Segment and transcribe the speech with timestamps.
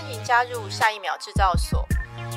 [0.00, 1.86] 欢迎加入下一秒制造所，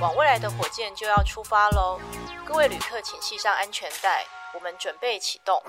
[0.02, 1.98] 往未来的火箭就要出发喽！
[2.46, 5.64] 各位旅客，请系上安全带，我们准备启动。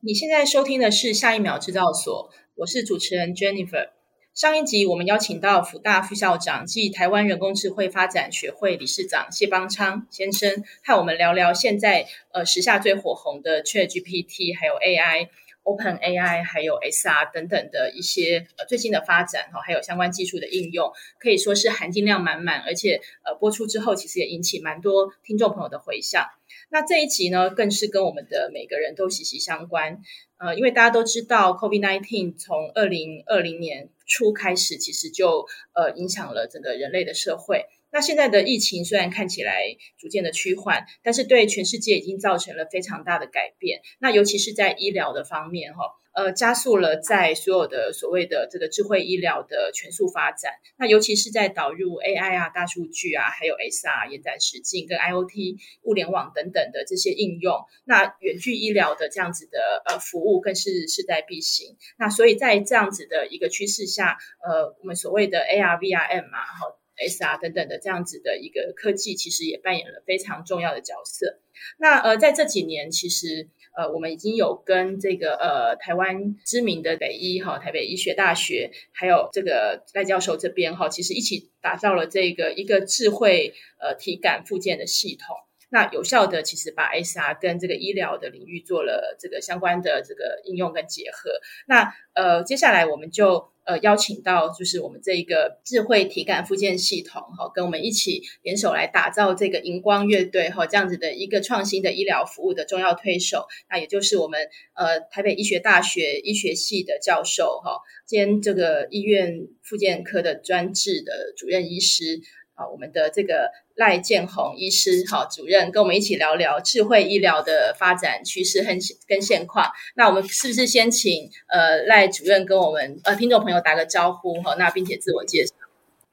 [0.00, 3.90] 你现在收听的是下一秒制造所，我是主持人 Jennifer。
[4.34, 15.28] 上一集我们邀请到辅大副校长暨台湾人工智慧发展学会理事长谢邦昌先生，和我们聊聊现在呃时下最火红的 ChatGPT 还有 AI。
[15.64, 26.26] Open AI 还有 SR 等等的一些呃最新的发展哈，还有相关技术的应用，可以说是含金量满满，而且呃播出之后，其实也引起蛮多听众朋友的回响。
[26.68, 30.00] 那这一集呢，更是跟我们的每个人都息息相关。
[30.38, 37.66] 呃，因为大家都知道，COVID-19 从二零二零年初开始，其实就呃影响了整个人类的社会。
[37.92, 39.62] 那现在的疫情虽然看起来
[39.98, 43.82] 逐渐的趋缓，但是对全世界已经造成了非常大的改变。
[44.00, 50.52] 那尤其是在医疗的方面，哈，呃，加速了在所有的所谓的这个智慧医疗的全速发展。
[50.78, 61.76] 那尤其是在导入 AI 啊、大数据啊，还有 SR 延展实境跟 IoT 物联网等等的这些应用，那远距医疗的这样子的呃服务更是势在必行。
[61.98, 66.78] 那所以在这样子的一个趋势下，呃，我们所谓的 AR、VRM 嘛，哈。
[66.96, 71.38] SR 等等的这样子的一个科技，其实也扮演了非常重要的角色。
[71.78, 85.36] 那呃，在这几年，其实呃，我们已经有跟这个呃台湾知名的北医哈，台北医学大学，还有这个赖教授这边哈，其实一起打造了这个一个智慧呃体感附件的系统。
[85.70, 91.30] 那有效的其实把 SR 跟这个医疗的领域做了这个相关的这个应用跟结合。
[91.66, 93.51] 那呃，接下来我们就。
[93.64, 112.20] 呃，邀请到就是我们这一个智慧体感复健系统哈，跟我们一起联手来打造这个荧光乐队哈，这样子的一个创新的医疗服务的重要推手，那也就是我们呃台北医学大学医学系的教授哈，兼这个医院复健科的专治的主任医师。
[112.54, 118.76] 好，我们的这个赖建宏医师，好，主任跟我们一起聊聊智慧医疗的发展趋势和
[119.06, 119.70] 跟现况。
[119.96, 124.54] 那我们是不是先请呃赖主任跟我们呃听众朋友打个招呼哈？
[124.56, 125.54] 那并且自我介绍。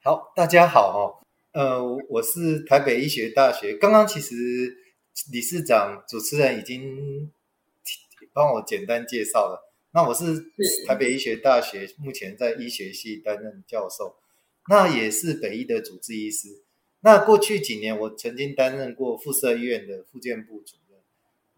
[0.02, 1.20] 好，大家好
[1.52, 1.78] 哈，呃，
[2.08, 4.34] 我是台北医学大学，刚刚其实
[5.30, 7.30] 理事长主持人已经
[8.32, 9.70] 帮我简单介绍了。
[9.92, 10.24] 那我是
[10.86, 14.16] 台北医学大学目前在医学系担任教授。
[14.70, 16.46] 那也是北医的主治医师。
[17.00, 21.00] 那过去几年，我曾经担任过附设医院的复健部主任。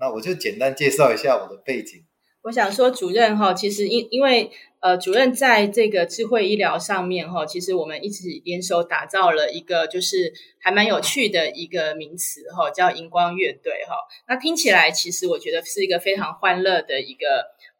[0.01, 2.07] 那我就简单介绍一下我的背景。
[2.45, 4.51] 我想说，主任哈，其实因因为
[4.81, 13.95] 呃，主任在这个智慧医疗上面哈，其实我们一起联手打造了一个就是还蛮有趣的一个名词哈，叫荧光乐队哈。
[14.27, 17.27] 那听起来其实我觉得是一个非常欢乐的一个。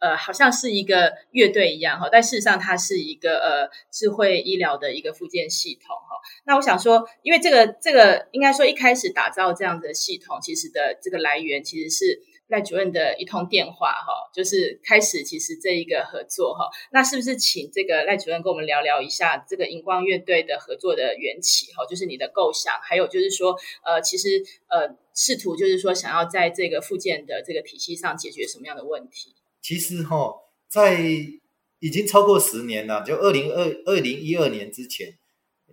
[0.03, 6.19] 呃，好像是一个乐队一样哈，但事实上它是一个呃智慧医疗的一个附件系统哈。
[6.45, 16.69] 那我想说，因为这个这个应该说一开始打造这样的系统，其实的这个来源其实是赖主任的一通电话哈，就是开始其实这一个合作哈。
[16.91, 21.87] 那是不是请这个赖主任跟我们聊聊一下这个荧光乐队的合作的缘起哈？
[21.87, 29.37] 就是你的构想，还有就是说呃，其实呃试图就是说想要在这个附件的这个体系上解决什么样的问题？
[29.63, 30.35] 其实哈，
[30.69, 31.01] 在
[31.79, 35.17] 已经超过十年了，就二零二二零一二年之前，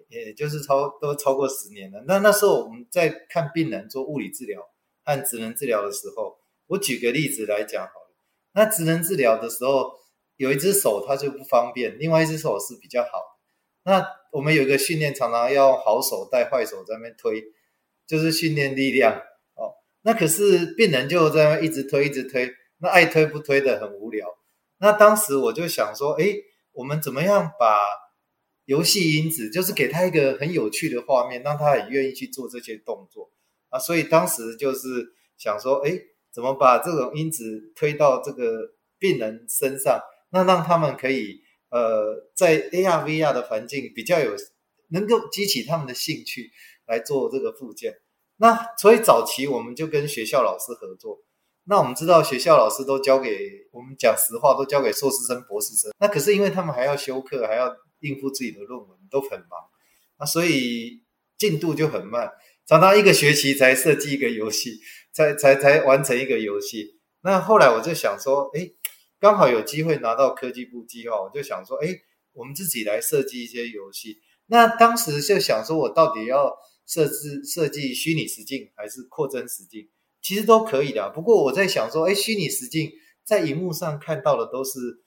[0.08, 2.04] 也就是超都超过十年了。
[2.08, 4.70] 那那时候我们在看病人做物理治疗
[5.04, 8.16] 和职能治疗的时候，我举个例子来讲好了。
[8.54, 9.92] 那职能治疗的时候，
[10.38, 13.10] 有一只手它就不方便，另外一只手是比较好。
[13.84, 17.44] 那我们有一个训练，常常要好手带坏手在那边推，
[18.06, 19.16] 就是训练力量
[19.56, 19.74] 哦。
[20.04, 22.54] 那可是病人就在那一直推，一直推。
[22.82, 24.28] 那爱推不推的很无聊。
[24.80, 26.26] 那当时我就想说，哎，
[26.72, 27.78] 我们怎么样把
[28.66, 33.30] 游戏因子，就是给他一个很有趣的画面，让他很愿意去做这些动作
[33.70, 33.78] 啊。
[33.78, 36.00] 所以当时就是想说，哎，
[36.32, 40.00] 怎么把这种因子推到这个病人身上，
[40.32, 44.34] 那让他们可以呃，在 AR、VR 的环境比较有，
[44.92, 46.52] 能够激起他们的兴趣
[46.88, 47.96] 来做这个复健。
[48.38, 51.20] 那所以早期我们就跟学校老师合作。
[51.70, 55.92] 那我们知道学校老师都交给我们讲实话，都交给硕士生、博士生。
[56.00, 59.50] 那可是因为他们还要修课，还要应付自己的论文，都很忙。
[60.18, 61.04] 那所以
[61.38, 62.32] 进度就很慢，
[62.66, 64.80] 常常一个学期才设计一个游戏，
[65.14, 67.00] 才才才完成一个游戏。
[67.22, 68.72] 那后来我就想说，哎，
[69.20, 71.90] 刚好有机会拿到科技部计划，我就想说，哎，
[72.34, 74.18] 我们自己来设计一些游戏。
[74.48, 76.52] 那当时就想说，我到底要
[76.88, 79.88] 设置设计虚拟实境还是扩增实境？
[80.22, 82.92] 其实都可以的，不过我在想说，哎，虚拟实境
[83.24, 85.04] 在荧幕上看到的都是，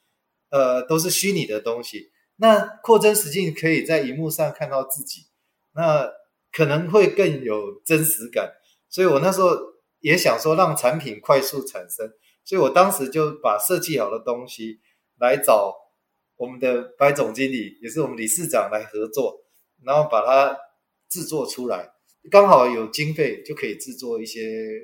[0.51, 2.11] 呃，都是虚拟的东西。
[2.37, 5.27] 那扩增实境可以在荧幕上看到自己，
[5.75, 6.11] 那
[6.51, 8.53] 可能会更有真实感。
[8.89, 9.57] 所以我那时候
[10.01, 12.11] 也想说，让产品快速产生，
[12.45, 14.81] 所以我当时就把设计好的东西
[15.21, 15.75] 来找
[16.37, 19.45] 我们的白总经理，也是我们理事长来合作，
[19.85, 20.59] 然后把它
[21.09, 21.92] 制作出来。
[22.31, 24.41] 刚好有经费，就可以制作一些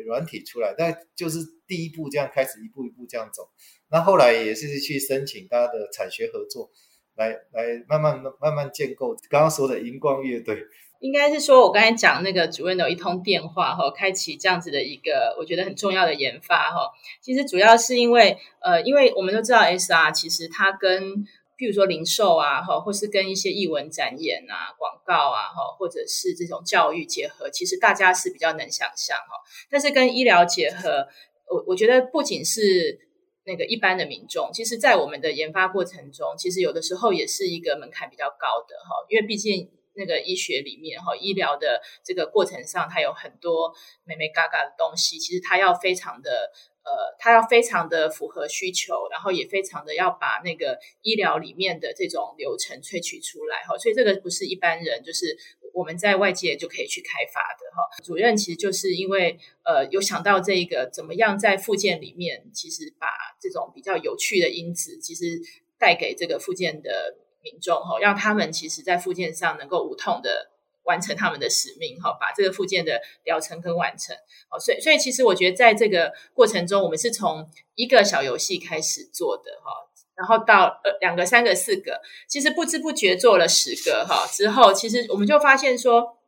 [0.07, 0.75] 软体出来。
[0.77, 3.49] 但就是第一步这样开始，一步一步这样走。
[3.91, 6.71] 那后来也是去申请大家的产学合作。
[7.17, 10.57] 来来，慢慢慢慢建构刚刚说的荧光乐队，
[11.01, 16.93] 应该是说我刚才讲那个主任的一通电话哈，开启这样子的一个我觉得很重要的研发哈。
[17.21, 21.25] 其实主要是因为呃，因为我们都知道 SR 其实它跟
[21.59, 29.35] 譬如说零售啊哈，或是跟一些艺文展演啊、广告啊哈，或者是这种教育结合，其实大家是比较能想象哈。
[29.69, 31.07] 但是跟医疗结合，
[31.51, 33.07] 我我觉得不仅是。
[33.49, 43.75] 那个一般的民众，其实，在我们的研发过程中，其实有的时候也是一个门槛比较高的哈，因为毕竟那个医学里面哈，医疗的这个过程上，它有很多
[44.05, 46.51] 美美嘎嘎的东西，其实它要非常的
[46.85, 55.37] 呃，它要非常的符合需求，然后也非常的要把那个医疗里面的这种流程萃取出来哈，所以这个不是一般人就是。
[55.75, 63.07] 我们在外界就可以去开发的哈，主任其实就是因为呃有想到这一个怎么样在附件里面，其实把
[63.39, 65.39] 这种比较有趣的因子，其实
[65.79, 67.19] 带给这个附件的
[67.51, 70.51] 民众哈，让他们其实在复健上能够无痛的
[70.83, 74.15] 完成他们的使命哈，把这个复健的疗程跟完成
[74.51, 79.89] 哦，所以所以其实我觉得在这个过程中，我们是从一个小游戏开始做的哈。
[80.19, 84.27] 然后到呃两个、三个、四个，其实不知不觉做了十个哈。
[84.27, 86.19] 之后其实我们就发现说，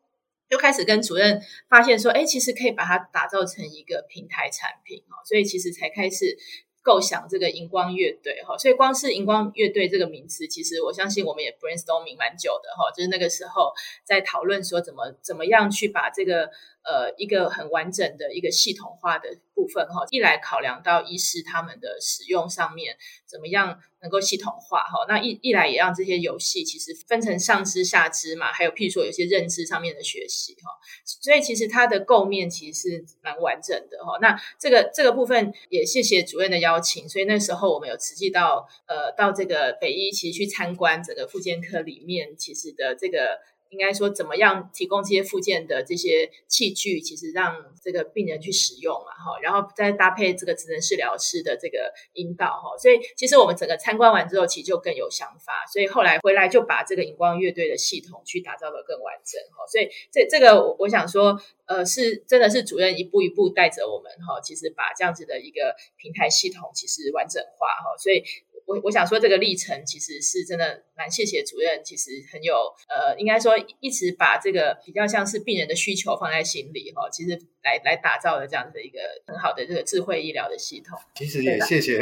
[0.48, 5.16] 就开始跟主任发现说，哎，其实可以把它打造成一个平台产品哈。
[5.24, 6.38] 所以其实才开始
[6.82, 8.56] 构想这个荧光乐队哈。
[8.58, 12.90] 所以光是荧光乐队这个名词，其实我相信我们也 brainstorming 蛮久的哈。
[12.96, 13.72] 就是那个时候
[14.04, 16.50] 在讨论说怎么怎么样去把这个。
[16.82, 22.96] 呃，一个很完整的一个系统化的部分哈，一来考量到医师他们的使用上面
[23.26, 30.70] 怎么样能够系统化哈，那一一来也让这些游戏其实分成上肢下肢嘛，还有譬如说有些认知上面的学习哈，
[31.04, 34.18] 所以其实它的构面其实是蛮完整的哈。
[34.22, 43.38] 那这个这个部分也谢谢主任的邀请，所以那时候我们有实际到呃到这个北医其实去参观整个复健科里面其实的这个。
[43.70, 68.24] 应该说，怎么样提供这些附件的这些器具，其实让这个病人去使用嘛，哈，然后再搭配这个职能治疗师的这个引导，哈，所以其实我们整个参观完之后，其实就更有想法，所以后来回来就把这个荧光乐队的系统去打造得更完整，哈，所以这这个我我想说，呃，是真的是主任一步一步带着我们，哈，其实把这样子的一个平台系统其实完整化，哈，所以。
[68.70, 72.54] 我我想说，这个历程其实是真的蛮谢谢主任，其实很有
[72.88, 77.30] 呃，应该说一直把这个比较像是病人的需求放在心里哈，其实
[77.64, 80.96] 来来打造的这样子的一个很好的这个智慧医疗的系统。
[81.16, 81.98] 其实也谢谢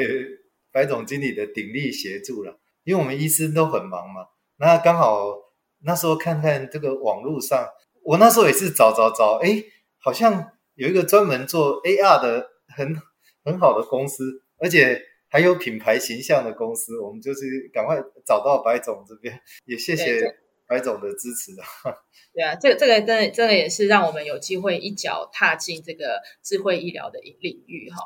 [0.70, 4.26] 白总经理的鼎力协助了，因为我们医生都很忙嘛，
[4.58, 5.38] 那刚好
[5.84, 7.66] 那时候看看这个网络上，
[8.02, 9.64] 我那时候也是找找找，哎，
[9.96, 12.94] 好像有一个专门做 AR 的很
[13.42, 15.02] 很好的公司，而且。
[15.28, 17.96] 还有品牌形象的公司，我们就是赶快
[18.26, 21.94] 找到白总这边，也谢谢白总的支持啊。
[22.34, 27.96] 对啊，这个这个真的真的也是让我们有机会一脚踏进这个智慧医疗的领域哈。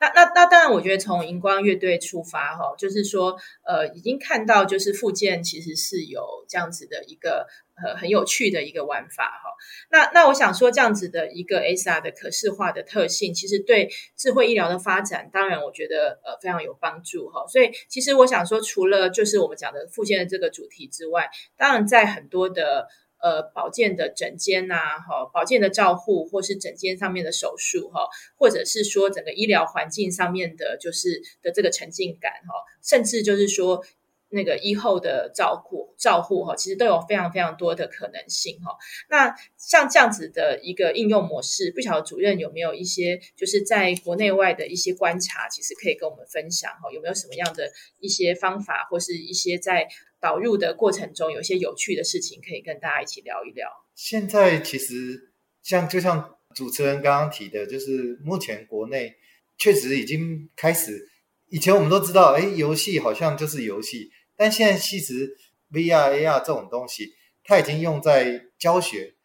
[0.00, 7.46] 那那那当然，我觉得从荧光乐队出发哈，就是说呃，已经看到就是复健其实是有这样子的一个。
[7.82, 9.50] 很，很有趣的一个玩法哈。
[9.90, 17.46] 那那我想说，这样子的一个 AR 的可视化的特性，其实对智慧医疗的发展，当然我觉得呃非常有帮助哈。
[17.46, 22.88] 所以其实我想说，除了就是我们讲的复健的这个主题之外，当然在很多的
[23.20, 33.84] 呃保健的诊间呐，哈，保健的照护，或是诊间上面的手术哈，或者是说整个医疗环境上面的，就是的这个沉浸感哈，甚至就是说。
[34.30, 38.76] 那个医后的照顾照护哈，其实都有非常非常多的可能性哈。
[39.08, 46.90] 那像这样子的一个应用模式，不晓得主任有没有一些就是在国内外的一些观察，其实可以跟我们分享哈？
[46.92, 47.70] 有没有什么样的
[48.00, 49.88] 一些方法，或是一些在
[50.20, 53.68] 导入的过程中有一些有趣的事情，可以跟大家一起聊一聊？
[53.94, 55.32] 现在其实
[55.62, 59.14] 像就像主持人刚刚提的，就是目前国内
[59.56, 61.08] 确实已经开始，
[61.48, 64.10] 以前我们都知道，哎，游戏好像就是游戏。
[64.38, 65.36] 但现在其实
[65.72, 69.16] VR、AR 这种东西，它已经用在教学，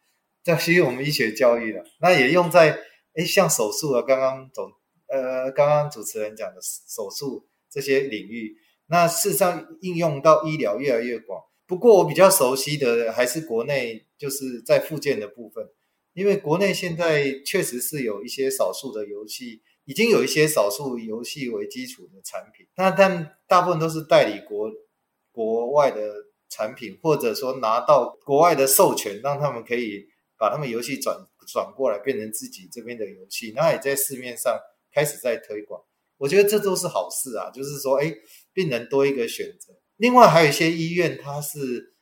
[0.42, 1.84] 在其实我们医学教育了。
[2.00, 2.78] 那也用在
[3.14, 4.70] 诶像手术啊，刚刚总
[5.06, 8.56] 呃刚刚主持人讲的手术这些领域。
[8.86, 11.40] 那事实上应用到医疗越来越广。
[11.66, 15.66] 不过我比较熟悉的还是国内，就是在附件的部分，
[16.12, 24.70] 因为国内现在确实是有一些少数的游戏，已经有一些少数游戏为基础的产品，那但大部分都是代理国
[25.34, 26.00] 国外的
[26.48, 30.06] 产品，或者说拿到国外的授权，让他们可以
[30.38, 31.16] 把他们游戏转
[31.52, 34.56] 转过来变成自己这边的游戏，那也在市面上
[34.92, 35.82] 开始在推广。
[36.16, 38.14] 我觉得这都是好事啊，就是说，哎，
[38.52, 39.74] 病人多一个选择。
[39.96, 41.94] 另外还有一些医院，它是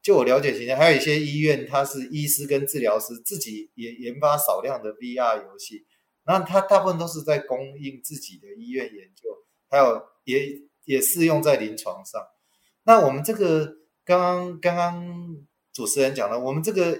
[0.00, 5.84] 就我了解情况，还有一些医院，它是医师跟治疗师自己也研发少量的 VR 游戏，
[6.24, 9.28] 那它大部分都是在供应自己的医院研究，
[9.68, 10.46] 还有也
[10.84, 12.22] 也适用在临床上。
[12.86, 13.66] 那我们这个
[14.04, 15.36] 刚刚刚刚
[15.72, 16.96] 主持人讲了，我们这个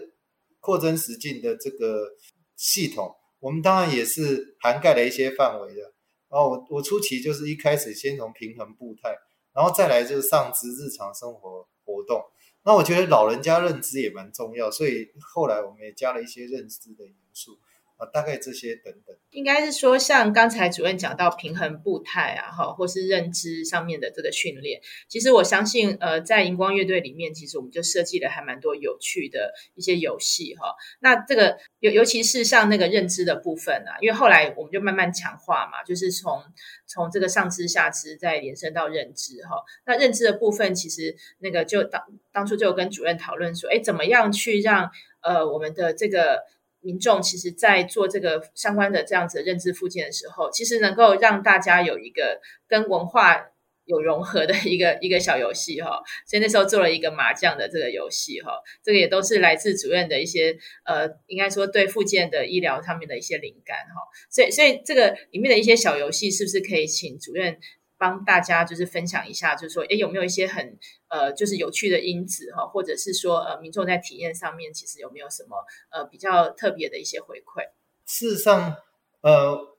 [0.59, 2.09] 扩增实境的这个
[2.57, 5.83] 系统，我们当然也是涵盖了一些范围的。
[6.29, 9.17] 然后我我初期就是一开始先从平衡步态，
[9.55, 12.21] 然后再来就是上肢日常生活活动。
[12.65, 17.61] 那我觉得老人家认知也蛮重要，所以后来我们也加了一些认知的元素。
[17.97, 30.75] 啊，大概这些等等，应该是说，像刚才主任讲到平衡步态啊，哈，或是认知上面的这个训练，其实我相信，呃，在荧光乐队里面，其实我们就设计了还蛮多有趣的一些游戏，哈。
[31.01, 36.43] 那这个尤尤其是像那个认知的部分啊，因为后来我们就慢慢强化嘛，就是从
[36.87, 39.65] 从这个上肢下肢再延伸到认知，哈。
[39.87, 44.91] 那认知的部分，其实那个就当当初就跟主任讨论说，哎，怎么样去让
[45.23, 46.43] 呃我们的这个。
[46.87, 53.49] 民众其实，在做这个相关的这样子认知附件的时候，其实能够让大家有一个跟文化
[53.87, 56.01] 有融合的一个一个小游戏哈。
[56.29, 58.53] 所以那时候做了一个麻将的这个游戏哈，
[58.85, 64.01] 这个也都是来自主任的一些呃，应该说对附件的医疗上面的一些灵感哈。
[64.31, 67.59] 所以，所以这个里面的一些小游戏，是不是可以请主任？
[67.99, 75.57] 帮大家就是分享一下，就是说，诶，有没有一些很呃，就是有趣的因子哈，或者是说，呃，民众在体验上面，其实有没有什么
[75.91, 77.63] 呃比较特别的一些回馈？
[78.05, 78.77] 事实上，
[79.23, 79.77] 呃，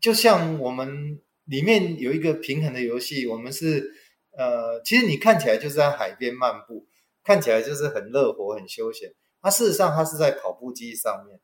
[0.00, 3.92] 就像我们里面有一个平衡的游戏，我们是
[4.36, 6.86] 呃，其实你看起来就是在海边漫步，
[7.22, 9.14] 看起来就是很乐活、很休闲。
[9.40, 11.40] 它事实上它是在跑步机上面。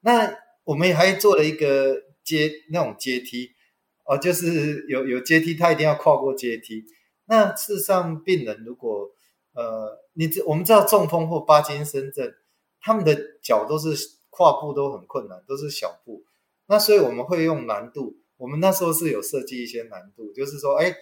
[0.00, 3.52] 那我们还做了一个阶那种阶梯。
[4.10, 6.84] 哦，就是有有阶梯，他一定要跨过阶梯。
[7.26, 9.08] 那事实上，病人如果
[9.54, 12.34] 呃，你知我们知道中风或帕金森症，
[12.80, 13.94] 他们的脚都是
[14.30, 16.24] 跨步都很困难，都是小步。
[16.66, 20.92] 那所以我们会用难度，我们那时候是有设计一些难度，就是说，哎，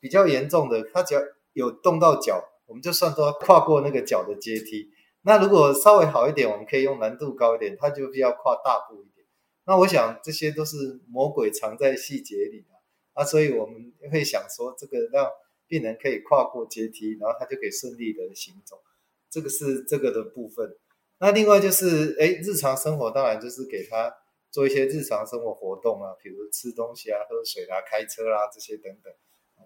[0.00, 1.20] 比较严重的，他只要
[1.52, 4.90] 有动到脚，我们就算说跨过那个脚的阶梯。
[5.22, 9.06] 那如果稍微好一点，我们可以用难度高一点，他就必要跨大步。
[9.68, 12.68] 那我想这些都是魔鬼藏在细节里的
[13.12, 15.30] 啊，所以我们会想说，这个让
[15.66, 18.80] 病人可以跨过阶梯，然后他就可以顺利的行走，
[19.28, 20.74] 这个是这个的部分。
[21.18, 24.10] 那另外就是，哎，日常生活当然就是给他
[24.50, 29.12] 做一些日常生活活动啊，比如吃东西啊、喝水、啊、开车、啊、这些等等。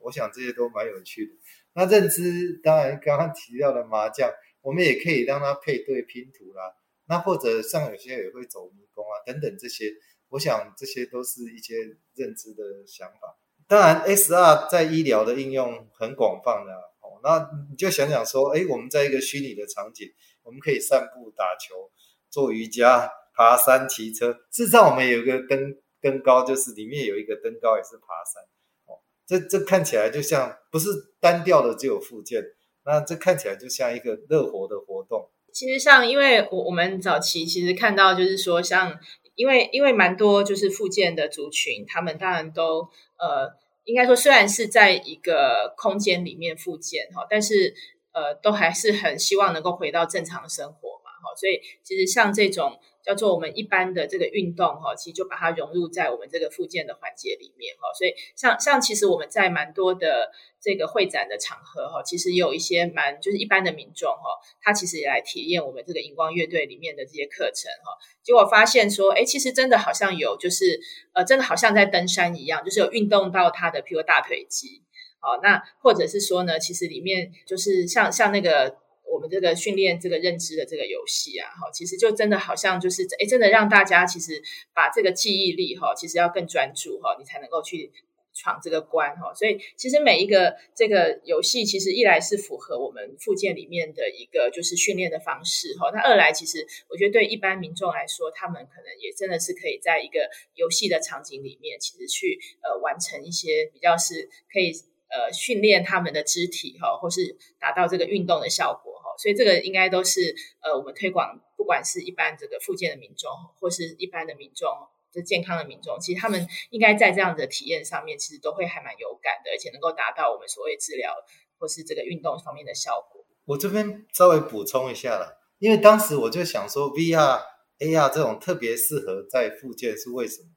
[0.02, 1.32] 我想这些都蛮有趣的。
[1.74, 4.28] 那认知当然刚刚提到的麻将，
[4.62, 6.74] 我们也可以让他配对拼图啦。
[7.12, 9.92] 那或者像有些也会走迷宫啊等等这些，
[10.30, 11.76] 我想这些都是一些
[12.14, 13.36] 认知的想法。
[13.68, 17.20] 当然，SR 在医疗的应用很广泛的哦。
[17.22, 20.08] 那你就想想说，哎，我们在一个虚拟的场景，
[20.42, 21.90] 我们可以散步、打球、
[22.30, 24.32] 做瑜伽、爬山、骑车。
[24.50, 28.42] 事实上，我们有一个登登高，就是里面有一个登高也是爬山。
[28.86, 30.88] 哦，这这看起来就像不是
[31.20, 32.42] 单调的只有附件，
[32.86, 35.28] 那这看起来就像一个乐活的活动。
[35.52, 38.98] 其实像，因为我我们早期其实看到，就是说，像
[39.34, 43.52] 因为因为蛮多就是复健的族群，他们当然都呃，
[43.84, 47.74] 应该说虽然是在一个空间里面复健哈，但是
[48.12, 50.72] 呃，都还是很希望能够回到正常生活
[51.04, 52.78] 嘛哈，所以其实像这种。
[53.02, 57.92] 叫做我们一般的这个运动哈，其实就把它融入在我们这个复健的环节里面哈。
[57.98, 60.30] 所以像像其实我们在蛮多的
[60.60, 67.98] 这个会展的场合哈，其实也有一些蛮就是一般的民众哈，他其实也来体验我们这个荧光乐队里面的这些课程哈。
[68.22, 70.80] 结果发现说，哎，其实真的好像有就是
[71.12, 74.82] 呃，真的好像在登山一样，就是有运动到他的譬如大腿肌
[75.20, 75.40] 哦。
[75.42, 78.81] 那或者是说呢，其实里面就是像像那个。
[79.12, 84.42] 我们这个训练这个认知的这个游戏啊，哈，其实就真的好像就是，哎，真的让大家其实
[84.72, 87.92] 把这个记忆力哈，其实要更专注哈，你才能够去
[88.32, 89.34] 闯这个关哈。
[89.34, 104.72] 所以其实每一个这个游戏，其实一来是符合我们附件里面的一个就是训练的方式哈，那二来其实我觉得对一般民众来说，他们可能也真的是可以在一个游戏的场景里面，其实去呃完成一些比较是可以。
[105.14, 114.68] 呃训练他们的肢体哈，或是达到这个运动的效果所以这个应该都是呃我们推广，不管是一般这个复健的民众，或是一般的民众，
[115.12, 121.14] 就健康的民众，其实他们应该在这样的体验上面，其实都会还蛮有感的，而且能够达到我们所谓治疗
[121.58, 123.24] 或是这个运动方面的效果。
[123.44, 127.42] 我这边稍微补充一下了，因为当时我就想说，VR、
[127.78, 130.48] AR 这种特别适合在复健是为什么？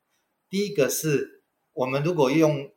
[0.50, 1.44] 第一个是
[1.74, 2.72] 我们如果用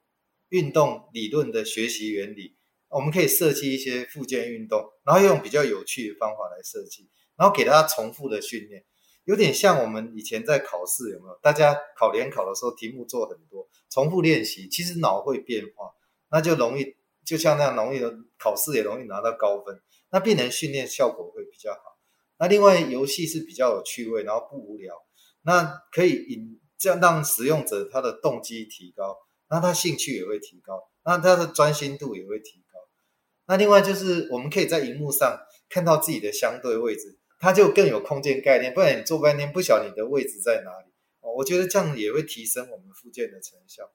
[0.48, 2.57] 运动理论的学习原理，
[2.88, 8.84] 我们可以设计一些复健运动，然后用比较有趣的方法来设计，然后给大家重复的训练。
[9.24, 11.38] 有点像我们以前在考试，有没有？
[11.42, 15.92] 大家考联考的时候，题目做很多，重复练习，其实脑会变化，
[16.30, 19.82] 那就容易，就像那样容易的考试也容易拿到高分。
[20.10, 21.98] 那病人训练效果会比较好。
[22.38, 24.94] 那另外游戏是比较有趣味，然后不无聊，
[25.42, 29.18] 那可以引这样让使用者他的动机提高，
[29.50, 32.67] 那他兴趣也会提高，那他的专心度也会提高。
[33.48, 37.18] 那另外就是我们可以在荧幕上看到自己的相对位置。
[37.40, 40.90] 它就更有空间概念，不然你做半天不晓得你的位置在哪里
[41.20, 41.30] 哦。
[41.36, 43.88] 我觉得这样也会提升我们附件的成效。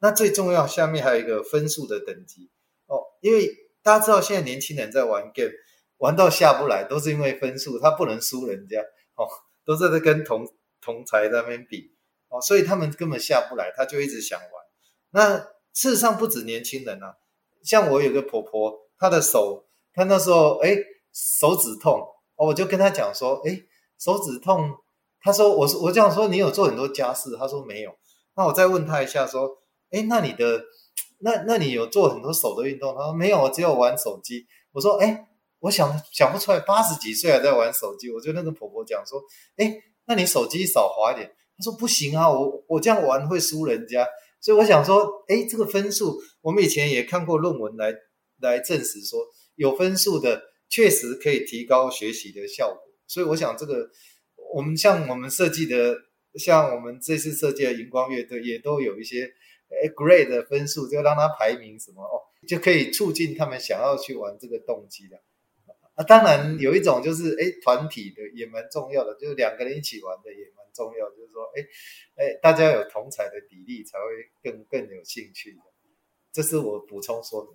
[0.00, 2.50] 那最重要，下面还有一个分数的等级
[2.88, 3.48] 哦，因为
[3.84, 5.52] 大家知道现在年轻人在玩 game，
[5.98, 8.80] 玩到下不来，都是因为分数，他不能输人家
[9.14, 9.28] 哦，
[9.64, 10.44] 都是在跟同
[10.80, 11.94] 同才在那边比
[12.30, 14.50] 哦，所以他们根本下不来，他就一直想玩。
[15.10, 15.38] 那
[15.72, 17.14] 事实上不止年轻人啊，
[17.62, 19.64] 像我有个婆婆，他的手，
[19.94, 20.76] 他那时候哎
[21.12, 22.00] 手指痛。
[22.36, 23.64] 哦，我就跟他讲说，诶，
[23.98, 24.70] 手指痛。
[25.20, 27.36] 他说，我说，我这样说，你有做很多家事？
[27.36, 27.92] 他说没有。
[28.36, 29.50] 那我再问他一下，说，
[29.90, 30.62] 诶，那你的，
[31.18, 32.94] 那那你有做很多手的运动？
[32.94, 34.46] 他说没有，我只有玩手机。
[34.70, 35.26] 我说，诶，
[35.58, 38.08] 我想想不出来，八十几岁还在玩手机。
[38.08, 39.20] 我就跟那个婆婆讲说，
[39.56, 41.28] 诶，那你手机少滑一点。
[41.56, 44.06] 他说不行啊，我我这样玩会输人家。
[44.40, 47.92] 所以我想说，诶，这个分数，我们以前也看过论文来
[48.40, 49.26] 来证实说，
[49.56, 50.42] 有分数的。
[50.70, 53.88] 确实可以提高学习的效果，所以我想这个
[54.52, 55.96] 我们像我们设计的，
[56.34, 59.22] 像我们这次设计的荧光乐队也都有一些
[59.70, 65.16] 诶 grade 的分数，就让它排名什么哦，就可以促进他们想要去玩这个动机的。
[65.94, 71.62] 啊，当然有一种就是诶团体的也蛮重要的，就是两个人一起玩的也蛮重要，就是说诶
[72.16, 74.04] 诶大家有同侪的比例才会
[74.42, 75.60] 更更有兴趣的。
[76.30, 77.54] 这是我补充说明。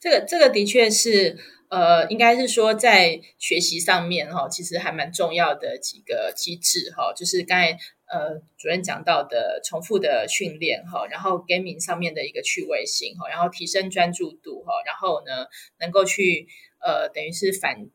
[0.00, 7.72] 这个这个的确是，呃，应该是说在学习上面哈，其实还蛮重要的几个机制哈，就是刚才
[8.06, 15.46] 呃主任讲到的重复的训练哈，然后 gaming 上面的一个趣味性哈，然后提升专注度哈，然后呢
[15.78, 16.48] 能够去
[16.80, 17.88] 呃等于是反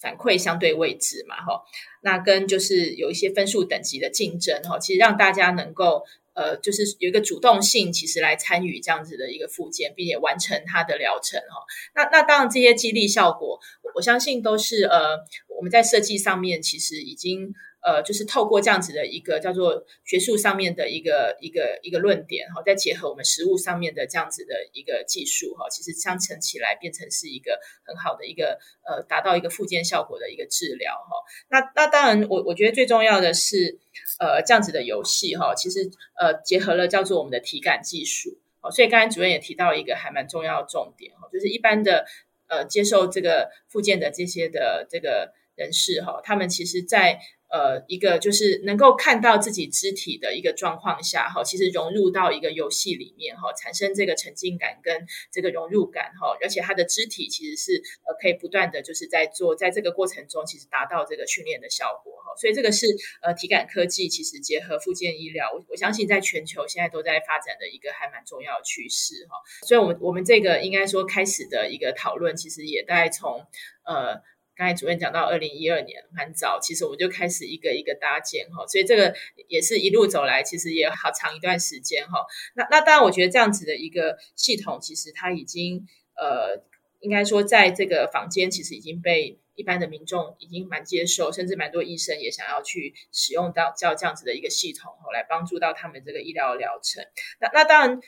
[0.00, 1.62] 反馈相对位置嘛哈，
[2.02, 6.04] 那跟就是有一些分数等级的竞争哈，其实让大家能够。
[6.34, 11.64] 呃，就是有一个主动性，其实来参与这样子的一个复健，并且完成它的疗程哈。
[11.94, 13.58] 那那当然，这些激励效果，
[13.94, 15.18] 我相信都是呃，
[15.56, 17.54] 我们在设计上面其实已经。
[17.84, 31.12] 呃，就是透过这样子的一个叫做学术上面的一个一个一个论点哈，再结合我们实物上面的这样子的一个技术哈，其实相乘起来变成是一个很好的一个呃，达到一个复健效果的一个治疗哈。
[31.50, 33.78] 那那当然，我我觉得最重要的是
[34.18, 38.38] 呃，这样子的游戏哈，其实呃结合了叫做我们的体感技术。
[38.62, 42.06] 哦所以刚才主任也提到一个还蛮重要的重点哈，就是一般的
[42.48, 47.18] 呃接受这个复健的这些的这个人士哈，他们其实在
[47.50, 62.86] 呃，一个就是能够看到自己肢体的一个状况下，哈，其实融入到一个游戏里面，哈，产生这个沉浸感跟这个融入感，哈，而且他的肢体其实是呃可以不断的就是在做，在这个过程中，其实达到这个训练的效果，哈，所以这个是
[63.22, 73.46] 呃体感科技其实结合复健医疗，我我相信在全球现在都在发展的一个还蛮重要的趋势，哈，所以我们我们这个应该说开始的一个讨论，其实也大概从
[73.84, 74.20] 呃。
[74.56, 79.14] 刚才主任讲到二零一二年蛮早，其实我们就开始一个一个搭建哈，所以这个
[79.48, 82.24] 也是一路走来，其实也好长一段时间哈。
[82.54, 85.86] 那那当然，我觉得这样子的一个系统，其实它已经
[86.16, 86.62] 呃，
[87.00, 97.04] 应该说在这个房间，其实已经被一般的民众已经蛮接受，甚至蛮多医生也想要去使用到叫这样子的一个系统，来帮助到他们这个医疗疗程。
[97.40, 98.00] 那那当然。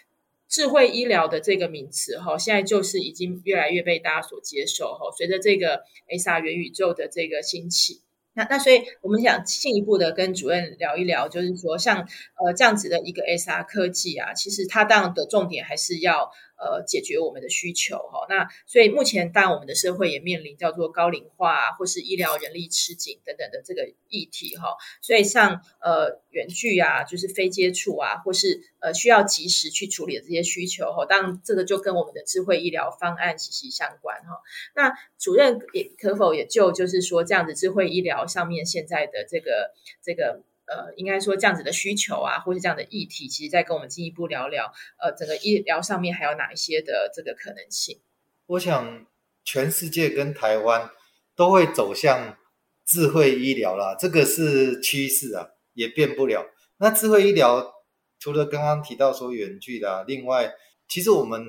[0.49, 5.11] 智慧医疗的这个名词哈，现在就是已经越来越被大家所接受哈。
[5.17, 8.03] 随着这个 SR 元宇宙的这个兴起，
[8.35, 12.01] 那那所以我们想进一步的跟主任聊一聊，就是说像
[12.39, 18.27] 呃这样子的一个 SR 科技啊，其实它当然的重点还是要呃解决我们的需求哈。
[18.29, 24.77] 那所以目前当然我们的社会也面临叫做高龄化或是医疗人力吃紧等等的这个议题哈。
[25.03, 34.41] 所以像呃远距啊，就是非接触啊，或是呃需要及时去处理的这些需求哈，当然这个就跟我们的智慧医疗方案息息相关哈。
[34.75, 40.43] 那主任也可否也就就是说这样子智慧医疗上面现在的这个这个。
[40.67, 48.01] 呃，应该说这样子的需求啊，或是这样的议题，其实再跟我们进一步聊聊，呃，整个医疗上面还有哪一些的这个可能性？
[48.47, 49.07] 我想，
[49.45, 50.91] 全世界跟台湾
[51.37, 52.37] 都会走向
[52.85, 56.45] 智慧医疗啦，这个是趋势啊，也变不了。
[56.79, 57.73] 那智慧医疗
[58.19, 60.53] 除了刚刚提到说远距的，另外，
[60.89, 61.45] 其实我们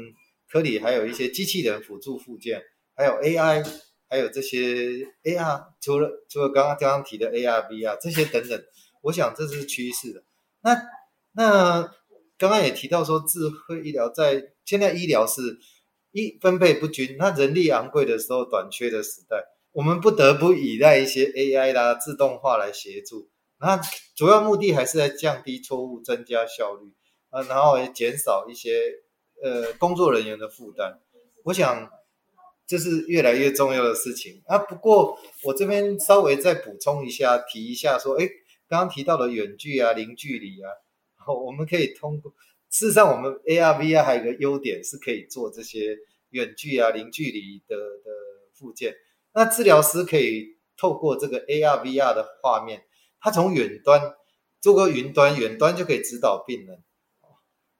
[0.47, 2.62] 科里还有一些机器人辅助附件，
[2.95, 3.67] 还有 AI，
[4.08, 8.63] 还有这些 AR，除了除了刚刚刚刚提的 AR、VR 这些等等。
[9.08, 10.24] 我想这是趋势的。
[10.62, 10.76] 那
[11.32, 11.82] 那
[12.38, 15.60] 刚刚也提到说，智慧医疗在现在医疗是
[16.12, 23.30] 一分配不均，那人力昂贵的时候短缺的时代，我们不得不依赖一些 AI 啦、自动化来协助。
[23.60, 23.80] 那
[24.15, 26.91] 主要目的还是在降低错误，增加效率
[27.30, 28.82] 啊，然后也减少一些
[29.41, 31.00] 呃工作人员的负担。
[31.46, 31.89] 我想
[32.67, 34.58] 这是越来越重要的事情啊。
[34.58, 38.28] 不过我这边稍微再补充一下，提一下说，哎。
[38.67, 40.69] 刚刚提到的远距啊、零距离啊，
[41.45, 42.34] 我们可以通过。
[42.69, 45.97] 事实上，我们 AR、VR 还有一个优点是可以做这些
[46.32, 48.12] 远距啊、零距离的的
[48.53, 48.93] 复健。
[49.34, 52.84] 那治疗师可以透过这个 AR、VR 的画面，
[53.21, 54.01] 他从远端
[54.60, 56.84] 做个云端，远端就可以指导病人。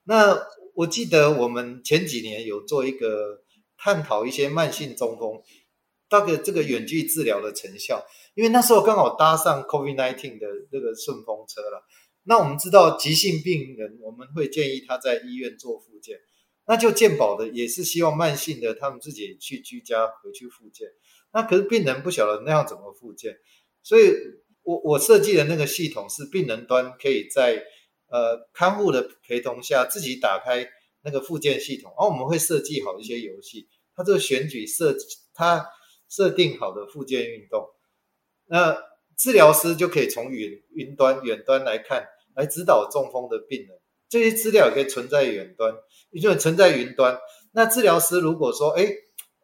[0.04, 0.38] 那
[0.74, 3.42] 我记得我们前几年有做一个
[3.76, 5.42] 探讨一些慢性中风，
[6.08, 8.04] 大概这个远距治疗的成效。
[8.34, 11.82] 因为那时候刚好搭上 COVID-19 的那个顺风车了，
[12.22, 16.18] 那我们知道急性病人，我们会建议他在医院做复健，
[16.66, 20.86] 那就健保的也是希望慢性的他们自己去居家回去复健，
[21.32, 23.34] 那可是病人不晓得那样怎么复健，
[23.82, 24.12] 所以
[24.62, 27.64] 我我设计的那个系统是病人端可以在
[28.08, 30.64] 呃看护的陪同下自己打开
[31.02, 33.66] 那个复健系统，然后我们会设计好一些游戏，
[33.96, 34.94] 他这个选举设
[35.34, 35.66] 他
[36.08, 37.68] 设定好的复健运动。
[38.46, 38.76] 那
[39.16, 43.78] 治疗师就可以从云云端远端来看，来指导中风的病人。
[44.08, 45.74] 这些资料也可以存在远端，
[46.10, 47.18] 也就存在云端。
[47.52, 48.88] 那治疗师如果说，哎，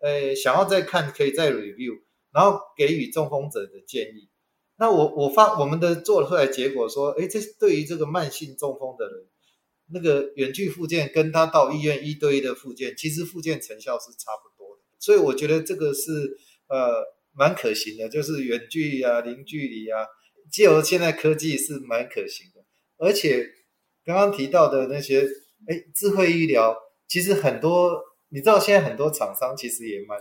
[0.01, 2.01] 呃，想要再看，可以再 review，
[2.33, 4.31] 然后给予中风者的建议。
[4.77, 9.27] 那我我发我们的做出来结果说，哎，这对于这个慢性中风的人，
[9.93, 14.83] 那个远距复健跟他到医院一对一的复健，其实复健成效是差不多的。
[14.99, 17.15] 所以我觉得这个是呃。
[17.37, 20.07] 蛮可行的，就是远距离啊、零距离啊，
[20.53, 22.65] 借由现在科技是蛮可行的。
[22.97, 23.45] 而且
[24.05, 25.27] 刚刚提到的那些，
[25.67, 26.77] 哎，智慧医疗，
[27.09, 30.17] 其实很多，你知道现在很多厂商其实也蛮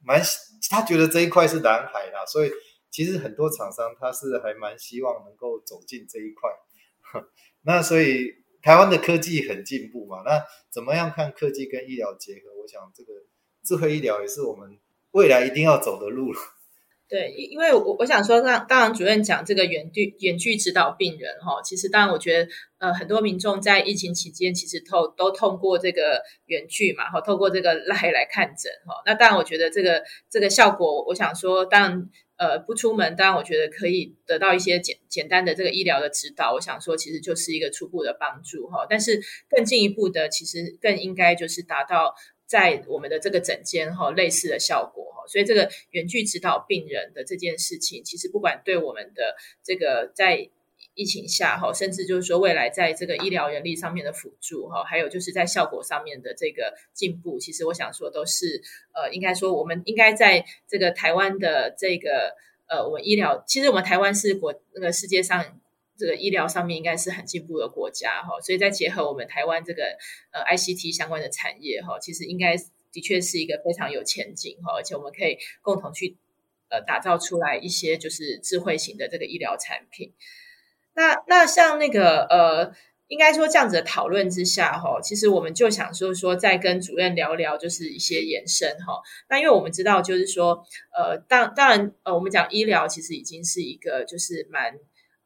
[0.00, 0.22] 蛮，
[0.70, 2.52] 他觉得这一块是蓝海啦，所以
[2.88, 7.22] 其实很多厂商他是还蛮希望能够走进这一块。
[7.66, 12.62] 那所以台湾的科技很进步嘛，那怎么样看科技跟医疗结合？
[12.62, 13.12] 我想这个
[13.64, 14.78] 智慧医疗也是我们。
[15.18, 16.38] 未来一定要走的路了。
[17.10, 29.02] 对，因为我我想说，当当然主任讲这个远距远距指导病人哈，其实当然我觉得呃很多民众在疫情期间其实透都通过这个远距嘛哈，透过这个来来看诊哈。
[29.06, 36.52] 那当然我觉得这个这个效果，我想说当然呃不出门，当然我觉得可以得到一些简简单的这个医疗的指导。
[36.52, 42.14] 我想说其实就是一个初步的帮助哈，但是更进一步的，其实更应该就是达到。
[42.48, 50.48] 在我们的这个诊间哈，类似的效果哈，所以这个远距指导病人的这件事情，其实不管对我们的这个在
[50.94, 58.62] 疫情下哈，甚至就是说未来在这个医疗人力上面的辅助哈，还有就是在效果上面的这个进步，其实我想说都是
[58.94, 62.34] 呃，应该说我们应该在这个台湾的这个
[62.66, 65.60] 呃，我们医疗，其实我们台湾是国那个世界上。
[65.98, 69.82] 这个医疗上面应该是很进步的国家哈，所以再结合我们台湾这个
[70.30, 72.56] 呃 ICT 相关的产业哈，其实应该
[72.92, 76.16] 的确是一个非常有前景哈，而且我们可以共同去
[76.70, 80.14] 呃打造出来一些就是智慧型的这个医疗产品。
[80.94, 82.72] 那那像那个呃，
[83.08, 89.02] 应该说这样子的讨论之下哈，其实我们就想说说再跟主任聊聊，就是一些延伸哈。
[89.28, 90.64] 那因为我们知道就是说
[90.96, 94.78] 呃，当当然呃，我们讲医疗其实已经是一个就是蛮。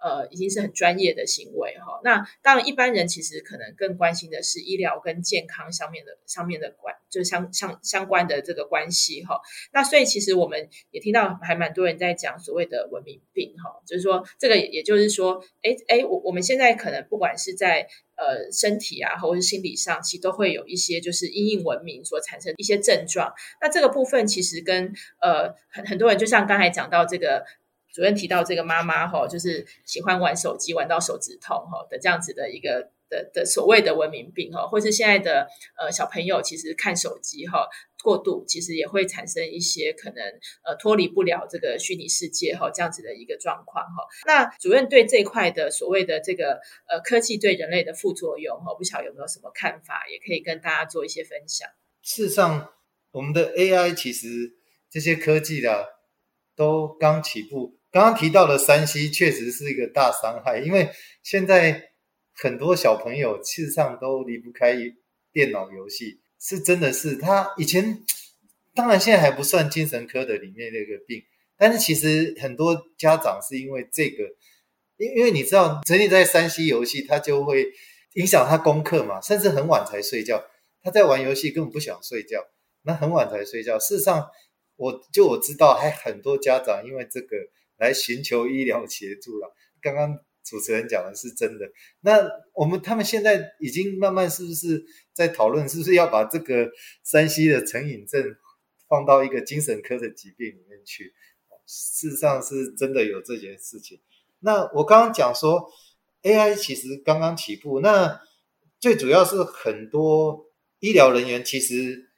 [0.02, 2.00] 呃，已经是很专业的行为哈。
[2.02, 9.40] 那当然，一般人其实可能更关心的是医疗跟健康上面的上面的关，就是相相相关的这个关系哈。
[9.72, 17.86] 那所以其实我们也听到还蛮多人在讲所谓的文明病哈，就是说这个也就是说，哎哎，我我们现在可能不管是在
[18.16, 23.32] 呃身体啊，或者是心理上，其实都会有一些就是因应文明所产生一些症状。
[23.60, 27.44] 那这个部分其实跟呃很很多人，就像刚才讲到这个
[27.92, 32.90] 主任提到这个妈妈哈，就是喜欢玩手机玩到手指痛哈的这样子的一个。
[33.12, 37.68] 的的所谓的文明病哈，或是现在的呃小朋友其实看手机哈
[38.02, 40.24] 过度，其实也会产生一些可能
[40.64, 44.06] 呃脱离不了这个虚拟世界哈这样子的一个状况哈。
[44.24, 51.68] 那主任对这一块的所谓的这个呃科技对人类的副作用哈，不晓得有没有什么看法，也可以跟大家做一些分享。
[52.00, 52.72] 事实上，
[53.10, 54.54] 我们的 AI 其实
[54.88, 55.86] 这些科技的
[56.56, 60.90] 都刚起步，刚刚提到的 3C 确实是一个大伤害，因为
[61.22, 61.88] 现在。
[62.34, 64.74] 很多小朋友事实上都离不开
[65.32, 68.02] 电脑游戏，是真的是他以前，
[68.74, 71.22] 当然现在还不算精神科的里面那个病，
[71.58, 74.24] 但是其实很多家长是因为这个，
[74.96, 77.70] 因因为你知道，沉溺在山西游戏，他就会
[78.14, 80.42] 影响他功课嘛，甚至很晚才睡觉。
[80.82, 82.42] 他在玩游戏根本不想睡觉，
[82.82, 83.78] 那很晚才睡觉。
[83.78, 84.26] 事实上，
[84.76, 87.36] 我就我知道，还很多家长因为这个
[87.82, 89.54] 来寻求医疗协助了。
[89.80, 90.18] 刚刚。
[90.44, 92.18] 主持人讲的是真的，那
[92.52, 96.68] 我们他们现在已经慢慢是不是在讨论，是不是要把这个
[97.04, 98.20] 山西的成瘾症
[98.88, 101.14] 放到一个精神科的疾病里面去？
[101.64, 104.00] 事实上是真的有这件事情。
[104.40, 105.70] 那我刚刚讲说
[106.22, 108.20] AI 其实刚刚起步，那
[108.80, 110.46] 最主要是很多
[110.80, 112.10] 医疗人员其实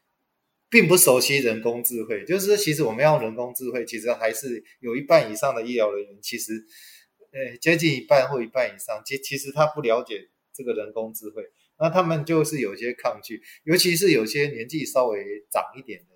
[0.75, 6.53] 并不熟悉人工智慧，就是其实我们要人工智慧，其实还是有一半以上的医疗人员其实。
[7.37, 10.21] 呃，接近一半或一半以上，其其实他不了解
[10.55, 11.43] 这个人工智慧，
[11.81, 15.19] 那他们就是有些抗拒，尤其是有些年纪稍微
[15.51, 16.15] 长一点的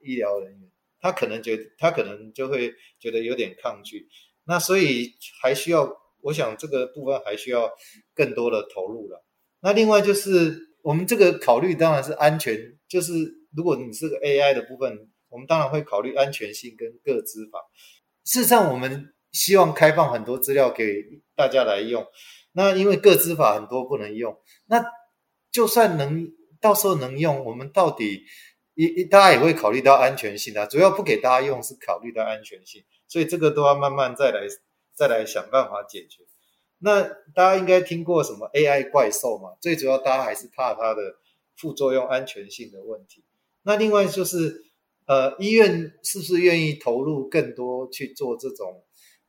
[0.00, 0.68] 医疗人员，
[1.00, 4.08] 他可能觉得他可能就会觉得有点抗拒，
[4.48, 7.70] 那所以还需要，我想这个部分还需要
[8.12, 9.24] 更多的投入了。
[9.60, 13.12] 那另外就是我们这个考虑当然是安全，就是
[13.56, 17.58] 如果你是个 AI 的部分，我们当然会考虑安全性跟个资法。
[18.24, 19.14] 事实上我们。
[19.30, 21.04] 希望开放很多资料给
[21.36, 22.06] 大家来用，
[22.52, 24.82] 那因为个资法很多不能用，那
[25.52, 26.32] 就算能
[26.62, 28.24] 到时候能用，我们到底
[28.72, 34.48] 一大家也会考虑到安全性啊，主要不给大家用是考虑到安全性，所以这个都要慢慢再来
[34.94, 36.22] 再来想办法解决。
[36.78, 37.02] 那
[37.34, 39.50] 大家应该听过什么 AI 怪兽嘛？
[39.60, 41.02] 最主要大家还是怕它的
[41.54, 43.24] 副作用、安全性的问题。
[43.68, 44.64] 那另外就是
[45.06, 48.82] 呃，医院是不是愿意投入更多去做这种？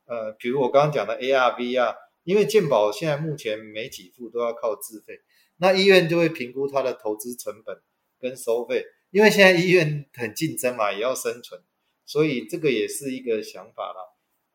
[0.06, 5.20] 呃，比如我刚刚讲的 AR、VR，因为健保现在目前每几副都要靠自费，
[5.58, 7.82] 那医院就会评估它的投资成本
[8.18, 11.60] 跟收费，因为现在医院很竞争嘛，也要生存，
[12.06, 14.00] 所以这个也是一个想法啦。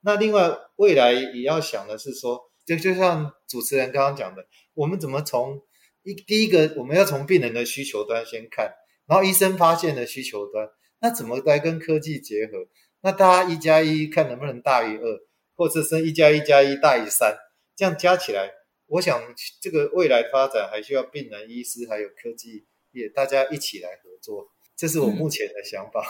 [0.02, 5.62] 那另外未来也要想的是说，就就像主持人刚刚讲的，我们怎么从
[6.02, 8.74] 一第一个我们要从病人的需求端先看，
[9.08, 12.68] 然后医生发现的需求端，那怎么来跟科技结合？
[13.02, 15.20] 那大家一加一看能不能大于二？
[15.58, 17.34] 或者是一加一加一大于三，
[17.78, 18.52] 这样加起来，
[18.88, 19.22] 我想
[19.62, 26.04] 这个未来发展还需要病人、医师还有科技业大家一起来合作，这是我目前的想法。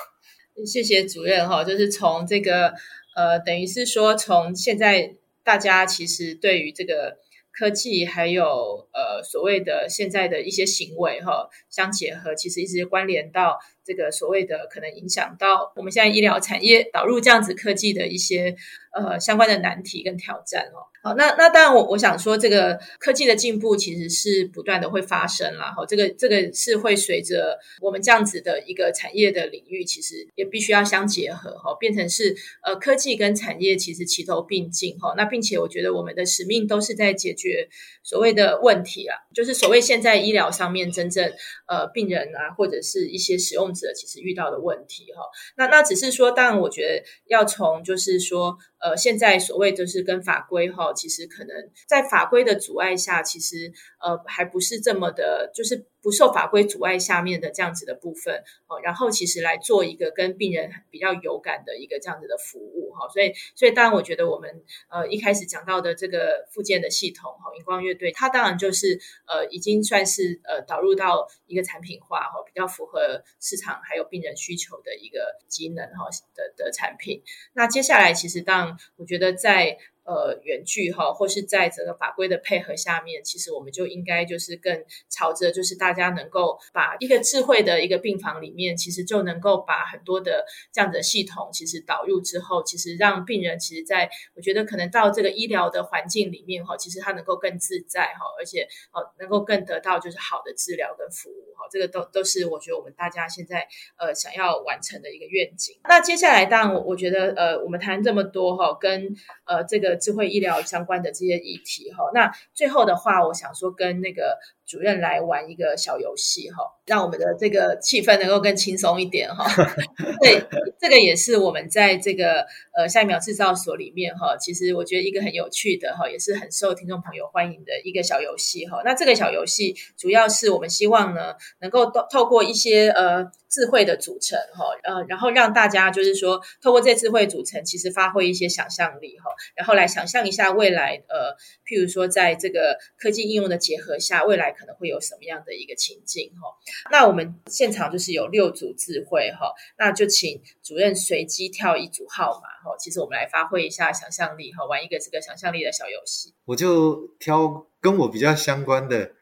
[0.57, 2.73] 嗯、谢谢主任哈，就是从这个
[3.15, 7.19] 呃，等于是说从现在大家其实对于这个
[7.57, 13.57] 科技还有呃所谓的现在的一些行为哈相结合，其实一直关联到。
[13.87, 18.55] 这个所谓的可能影响到我们现在医疗产业导入这样子科技的一些
[18.95, 20.89] 呃相关的难题跟挑战哦。
[21.05, 25.71] 好，那那当然我我想说，这个科技的进步其实是不断的会发生啦。
[25.71, 35.13] 哈，这个这个是会随着我们这样子的一个产业的领域，其实也必须要相结合哈，变成是呃科技跟产业其实齐头并进哈。
[35.15, 37.69] 那并且我觉得我们的使命都是在解决
[38.01, 41.31] 所谓的问题啊，就是所谓现在医疗上面真正
[41.67, 45.21] 呃病人啊或者是一些使用者其实遇到的问题哈。
[45.55, 48.57] 那那只是说，当然我觉得要从就是说。
[48.85, 51.55] 呃，现在所谓就是跟法规哈，其实可能
[51.87, 58.79] 在法规的阻碍下，其实呃还不是这么的，就是不受法规阻碍下面的这样子的部分哦。
[58.83, 63.09] 然后其实来做一个跟病人比较有感的一个这样子的服务哈。
[63.09, 77.23] 所以，所以当然我觉得我们呃一开始讲到的这个附件的系统哈，荧光乐队，它当然就是呃已经算是呃导入到一个产品化哈，比较符合市场还有病人需求的一个机能哈的的产品。
[77.53, 101.54] 那接下来其实当然我觉得在呃远距哈，或是在这个法规的配合下面，其实我们就应该就是更朝着就是大家能够把一个智慧的一个病房里面，其实就能够把很多的这样的系统其实导入之后，其实让病人其实在我觉得可能到这个医疗的环境里面哈，其实他能够更自在哈，而且哦能够更得到就是好的治疗跟服务。
[101.55, 105.77] 哈，这个都都是我觉得我们大家现在呃想要完成的一个愿景。
[105.83, 109.15] 那接下来当然我我觉得呃我们谈这么多哈，跟
[109.45, 119.45] 呃这个智慧医疗相关的这些议题哈，那最后的话，我想说跟那个主任来玩一个小游戏哈，让我们的这个气氛能够更轻松一点哈。
[120.21, 120.43] 对，
[120.79, 128.81] 这个也是我们在这个呃下一秒制造所里面哈，其实我觉得一个很有趣的哈，也是很受听众朋友欢迎的一个小游戏哈。
[128.83, 133.31] 那这个小游戏主要是我们希望呢，能够透透过一些呃。
[133.55, 141.31] 智慧的组成，哈，呃，然后让大家就是说，透过这智慧组成，其实发挥一些想象力，哈，然后来想象一下未来，呃，
[141.65, 146.51] 譬如说，在这个科技应用的结合下，未来可能会有什么样的一个情境，哈。
[146.91, 156.33] 那我们现场就是有六组智慧，哈，那就请主任随机跳一组号码，哈，其实我们来发挥一下想象力，哈，玩一个这个想象力的小游戏。
[156.43, 159.13] 我就挑跟我比较相关的。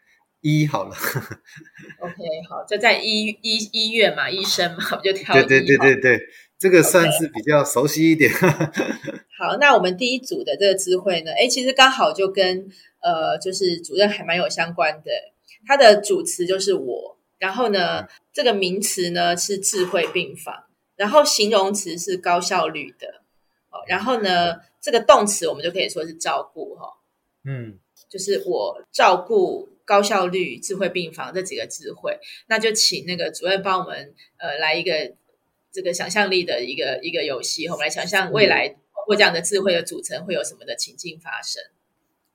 [0.43, 0.95] 医好了
[1.99, 2.15] ，OK，
[2.49, 6.19] 好，就在医医医院嘛，医生嘛，我就挑对对对对对，
[6.59, 8.29] 这个算是比较熟悉一点。
[9.39, 12.69] 好，那我们第一组的这个智慧呢，诶，其实刚好就跟
[13.01, 15.11] 呃，就是主任还蛮有相关的。
[15.65, 20.65] 它的主词就是我，然后呢，嗯、这个名词呢是智慧病房，
[20.97, 23.07] 然后形容词是高效率的，
[23.71, 26.89] 哦，然后呢，这个动词我们就可以说是照顾，哈，
[27.45, 27.79] 嗯，
[28.09, 29.69] 就是我照顾。
[29.85, 32.17] 高效率智慧病房这几个智慧，
[32.47, 35.13] 那就请那个主任帮我们呃来一个
[35.71, 41.61] 这个想象力的一个一个游戏，我们来想象未来通过这样的智慧的组成会有什么的情境发生。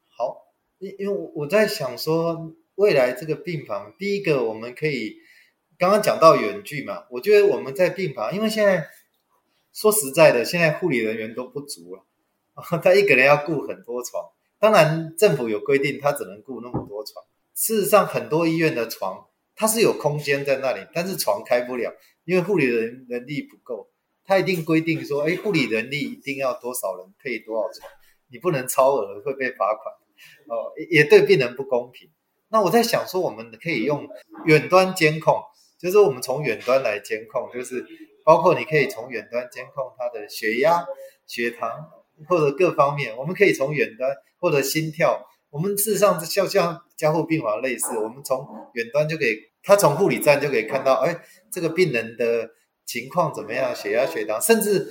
[0.09, 5.17] 好，因因为我我在想说，未来这个病房，第一个我们可以
[5.79, 8.89] 刚刚讲到远距嘛，我觉得我们在病房，因为现在
[9.73, 12.05] 说实在的，现在护理人员都不足了，
[12.83, 16.98] 他一个人要顾很多床，当然政府有规定，他只能顾那么多床。
[17.59, 21.93] 事实上，很多医院的床它是有空间在那里，但是床开不了，
[22.25, 23.91] 因为护理人人力不够。
[24.25, 27.91] 他一定规定说，哎，护理人力一定要多少人配多少床，
[28.31, 29.93] 你不能超额会被罚款。
[30.47, 32.09] 哦，也对病人不公平。
[32.49, 34.07] 那我在想说，我们可以用
[34.47, 35.43] 远端监控，
[35.81, 37.85] 就是我们从远端来监控，就是
[38.25, 40.87] 包括你可以从远端监控他的血压、
[41.27, 41.69] 血糖
[42.29, 45.27] 或者各方面，我们可以从远端或者心跳。
[45.51, 52.51] 我们事实上就像加护病房类似，我们从远端就可以，他从护理站就可以看到，哎，这个病人的
[52.85, 54.87] 情况怎么样，血压、血糖，甚至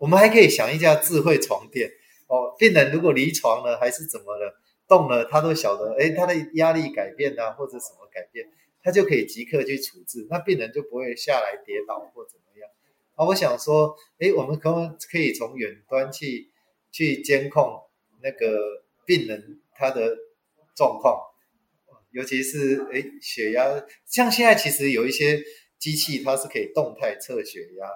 [0.00, 1.90] 我们还可以想一下智慧床垫
[2.26, 8.46] 哦，病人如果离床了还是怎么了，动了，他都晓得，哎，他的压力改变啊，或者什么改变，
[8.82, 12.70] 他就可以即刻去处置，那病人就不会下来跌倒或怎么样。
[13.14, 16.50] 啊，我想说，哎，我们可不可以从远端去
[16.90, 17.82] 去监控
[18.22, 19.58] 那个病人？
[19.82, 20.16] 他的
[20.76, 21.20] 状况，
[22.12, 25.42] 尤其是诶血压，像现在其实有一些
[25.76, 27.88] 机器，它是可以动态测血压，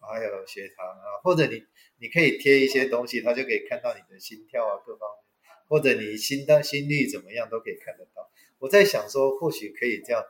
[0.00, 1.62] 还有血糖啊，或者你
[2.00, 8.28] 你可以贴一些东西，它就可以看到你的心跳啊各方面，或者你心的心率怎么样都可以看得到。
[8.58, 10.20] 我在想说，或许可以这样。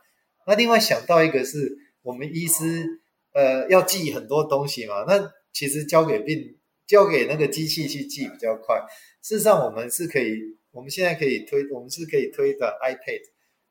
[0.47, 3.01] 那另外想到一个是我们医师
[3.33, 6.59] 呃要记很多东西嘛，那其实交给病
[6.91, 8.83] 交给那个机器去记比较快。
[9.23, 10.59] 事实上，我们是可以。
[10.71, 13.23] 我们现在可以推，我们是可以推的 iPad，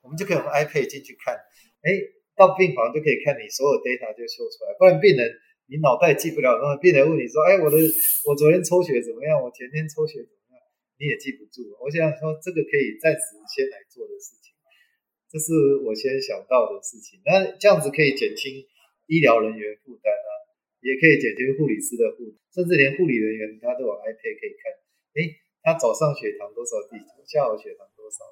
[0.04, 1.32] 我们就可以用 iPad 进去看，
[1.80, 1.96] 哎，
[2.36, 4.76] 到病房就可以看你所有 data 就秀出来。
[4.76, 5.24] 不然病人
[5.72, 7.80] 你脑袋记不了，那么病人问你说，哎，我的
[8.28, 9.40] 我昨天抽血怎么样？
[9.40, 10.60] 我前天抽血怎么样？
[11.00, 11.64] 你也记不住。
[11.80, 14.52] 我想说这个可以暂时先来做的事情，
[15.32, 17.24] 这是我先想到的事情。
[17.24, 18.60] 那这样子可以减轻
[19.08, 20.30] 医疗人员负担啊，
[20.82, 24.72] 也可以减轻护理师的护，甚至连护理人员他都有 iPad 可以看，
[25.16, 25.46] 哎。
[25.62, 26.78] 他早上血糖多少？
[26.90, 28.24] 地下午血糖多少？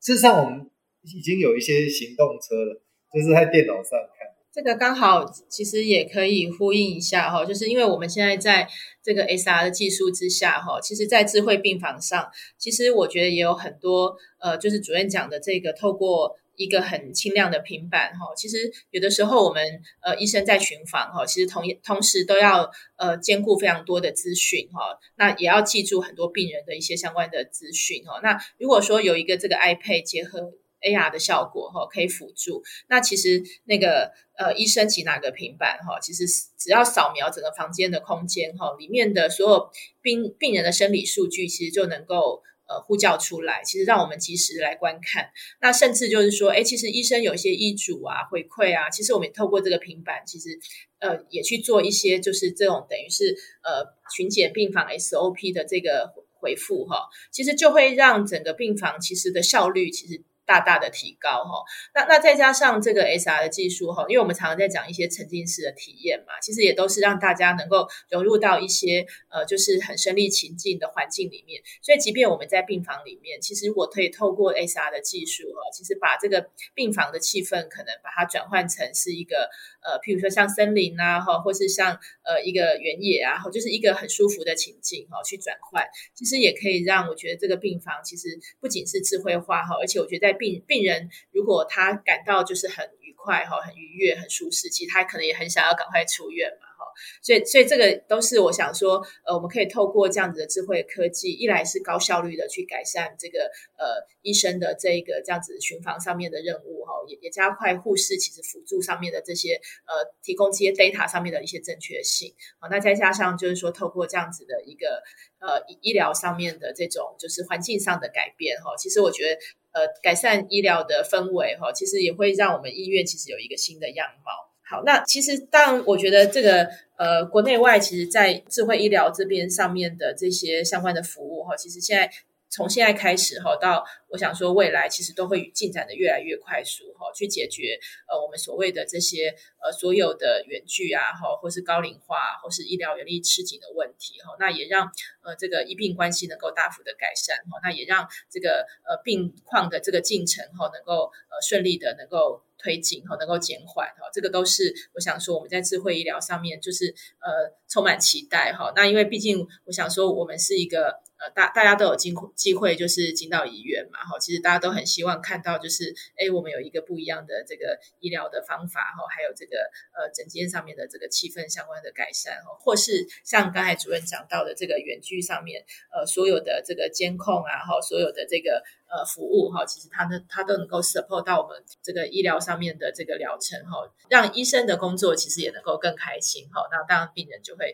[0.00, 0.70] 事实上，我们
[1.02, 2.80] 已经有一些行动车了，
[3.12, 4.26] 就是在电脑上看。
[4.50, 8.66] 这个刚好其实也可以呼应一下哈，就是因为我们现在在
[9.02, 12.26] 这个 SR 的技术之下哈，其实，在智慧病房上，
[12.56, 16.38] 其实我觉得也有很多呃，就是主任讲的这个透过。
[16.56, 28.20] 一个很轻量的平板哈，其实有的时候我们呃医生在巡房哈，其实同同时都要呃兼顾非常多的资讯哈，那也要记住很多病人的一些相关的资讯哈。
[28.22, 30.52] 那如果说有一个这个 iPad 结合
[30.82, 32.62] AR 的效果哈，可以辅助。
[32.88, 36.26] 那其实那个呃，医生级拿个平板哈，其实
[36.58, 39.70] 只要扫描整个房间的空间哈，里面的所有
[40.00, 42.42] 病病人的生理数据，其实就能够。
[42.68, 45.30] 呃，呼叫出来，其实让我们及时来观看。
[45.60, 50.58] 那甚至就是说，哎，其实医生有一些医嘱啊、回馈啊，其实我们也透过这个平板，其实
[50.98, 53.84] 呃，也去做一些就是这种等于是呃
[54.14, 60.22] 巡检病房 SOP 的这个回复哈，其实就会让整个病房其实的效率其实。
[60.44, 61.62] 大大的提高哈，
[61.94, 71.62] 那那再加上这个 S R 的技术哈，因为我们常常在讲一些沉浸式的体验嘛，其实也都是让大家能够融入到一些呃，就是很身临其境的环境里面。
[71.80, 79.48] 所以，即便我们在病房里面，其实我可以透过 S R 的技术哈，其实把这个病房的气氛可能把它转换成是一个
[79.82, 85.84] 呃，譬如说像森林啊哈，或是像呃一个原野啊，或就是一个很舒服的情境哈，去转换，
[86.14, 96.92] 其实也可以让我觉得这个病房其实不仅是智慧化哈，而且我觉得在病病人如果他感到就是很愉快哈，很愉悦，很舒适，其实他可能也很想要赶快出院嘛哈。
[97.22, 109.54] 所以，所以这个都是我想说，呃，我们可以透过这样子的智慧科技，一来是高效率的去改善这个呃医生的这一个这样子巡房上面的任务哈，也也加快护士其实辅助上面的这些
[109.86, 112.34] 呃提供这些 data 上面的一些正确性。
[112.58, 115.02] 好，那再加上就是说，透过这样子的一个
[115.38, 119.40] 呃医疗上面的这种就是环境上的改变哈，其实我觉得
[119.72, 124.32] 呃改善医疗的氛围哈，其实也会让我们医院其实有一个新的样貌。
[124.64, 126.66] 好，那其实当然，我觉得这个
[126.96, 132.10] 呃，国内外其实，在智慧医疗这边上面的这些相关的服务哈，其实现在
[132.52, 139.34] 从现在开始哈，到我想说未来，其实都会进展的越来越快速哈，去解决呃我们所谓的这些
[139.64, 144.86] 呃所有的远距啊哈，或是高龄化，或是医疗人力吃紧的问题哈，那也让
[145.22, 152.42] 呃这个医病关系能够大幅的改善哈，那也让这个呃病况的这个进程哈，能够呃顺利的能够。
[152.62, 158.72] 推进哈，能够减缓哈，这个都是我想说我们在智慧医疗上面就是呃充满期待哈。
[158.76, 161.00] 那因为毕竟我想说我们是一个。
[161.22, 169.58] 呃，大大家都有机机会，就是进到医院嘛，哈，其实大家都很希望看到，就是，哎，我们有一个不一样的这个医疗的方法，哈，还有这个
[169.94, 175.64] 呃诊间上面的这个气氛相关的改善，哈，或是像刚才主任讲到的这个远距上面，
[175.94, 178.60] 呃，所有的这个监控啊，哈，所有的这个
[178.90, 187.72] 呃服务，哈，其实它呢，它都能够 support 到我们这个医疗上面的这个疗程，哈，让医生的工作其实也能够更开心，哈，那当然病人就会。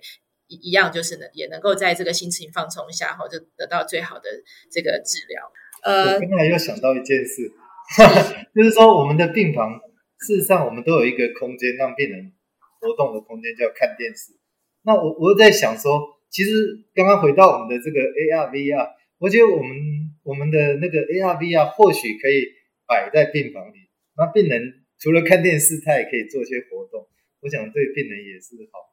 [0.48, 4.28] 一一样就是能，也能够在这个心情放松下，后，就得到最好的
[4.70, 5.52] 这个治疗。
[5.84, 7.52] 呃，我刚才又想到一件事，
[8.54, 9.78] 就是说我们的病房
[10.26, 12.32] 事实上我们都有一个空间让病人
[12.80, 14.32] 活动的空间，叫看电视。
[14.82, 16.50] 那我我在想说，其实
[16.94, 18.88] 刚刚回到我们的这个 AR VR，
[19.18, 19.76] 我觉得我们
[20.24, 22.46] 我们的那个 AR VR 或许可以
[22.86, 27.06] 摆在病房里，那病人除了看电视，他也可以做些活动。
[27.40, 28.87] 我想对病人也是好。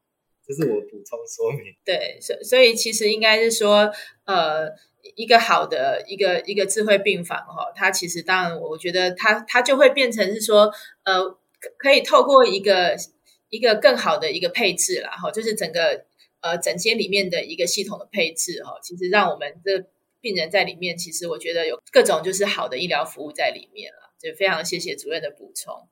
[0.48, 1.74] 这是我补充说明。
[1.84, 3.92] 对，所所以其实应该是说，
[4.26, 4.70] 呃，
[5.16, 10.72] 一个好的一个一个智慧病房哈，它其实当然，我觉得它它就会变成是说，
[11.04, 11.38] 呃，
[11.78, 12.96] 可以透过一个
[13.50, 16.06] 一个更好的一个配置啦，哈，就是整个
[16.42, 19.88] 呃整间里面的一个系统的配置哈，其实让我们的
[20.22, 25.88] 病人在里面，其实我觉得有各种就是好的医疗服务在里面了，就非常谢谢主任的补充。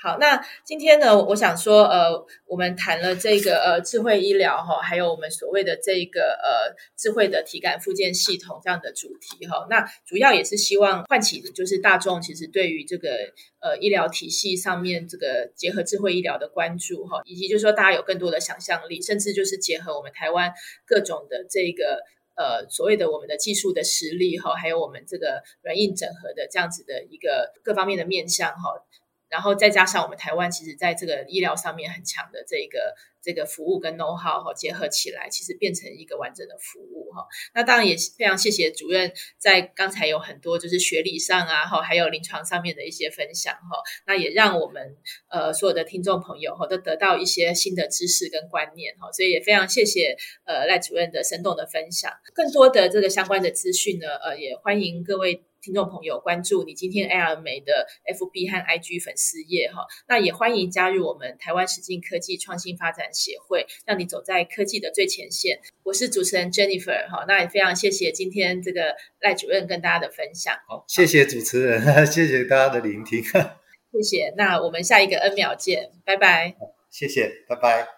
[0.00, 9.66] 好，那今天呢，我想说，呃，我们谈了这个呃智慧医疗哈，还有我们所谓的这个呃智慧的体感复健系统这样的主题哈。
[9.68, 13.10] 那主要也是希望唤起的就是大众其实对于这个
[13.58, 20.52] 呃医疗体系上面这个结合智慧医疗的关注哈，以及就是说大家有更多的想象力，甚至就是结合我们台湾
[20.86, 22.04] 各种的这个
[22.36, 28.80] 呃所谓的我们的技术的实力哈，还有我们这个软硬整合的这样子的一个各方面的面向哈。
[29.28, 37.26] 然后再加上我们台湾其实在这个医疗上面很强的这个这个服务跟 know how 哈结合起来，其实变成一个完整的服务哈。
[37.54, 43.82] 那当然也非常谢谢主任在刚才有很多就是学理上啊哈，还有临床上面的一些分享哈。
[44.06, 44.96] 那也让我们
[45.28, 49.10] 呃所有的听众朋友哈都得到一些新的知识跟观念哈。
[49.12, 52.12] 所以也非常谢谢呃赖主任的生动的分享。
[52.32, 55.47] 更多的这个相关的资讯呢，呃也欢迎各位。
[55.60, 65.60] 听众朋友，关注你今天 AR 美的 FB 和 IG 粉丝页哈，那也欢迎加入我们台湾实境科技创新发展协会，让你走在科技的最前线。
[65.82, 70.54] 我是主持人 Jennifer 哈，那也非常谢谢今天这个赖主任跟大家的分享。
[70.68, 73.22] 好，谢谢主持人， 谢谢大家的聆听。
[73.92, 76.54] 谢谢，那我们下一个 N 秒见，拜拜。
[76.90, 77.97] 谢谢，拜拜。